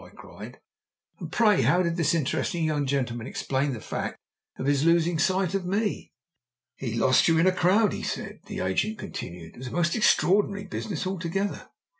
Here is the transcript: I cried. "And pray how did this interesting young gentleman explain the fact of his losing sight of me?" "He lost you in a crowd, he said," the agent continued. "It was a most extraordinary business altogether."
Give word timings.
I 0.03 0.09
cried. 0.09 0.59
"And 1.19 1.31
pray 1.31 1.61
how 1.61 1.83
did 1.83 1.95
this 1.95 2.15
interesting 2.15 2.63
young 2.65 2.87
gentleman 2.87 3.27
explain 3.27 3.71
the 3.73 3.79
fact 3.79 4.17
of 4.57 4.65
his 4.65 4.83
losing 4.83 5.19
sight 5.19 5.53
of 5.53 5.63
me?" 5.63 6.11
"He 6.75 6.95
lost 6.95 7.27
you 7.27 7.37
in 7.37 7.45
a 7.45 7.51
crowd, 7.51 7.93
he 7.93 8.01
said," 8.01 8.39
the 8.47 8.61
agent 8.61 8.97
continued. 8.97 9.53
"It 9.53 9.59
was 9.59 9.67
a 9.67 9.71
most 9.71 9.95
extraordinary 9.95 10.63
business 10.63 11.05
altogether." 11.05 11.69